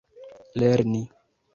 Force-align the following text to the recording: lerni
lerni 0.59 1.03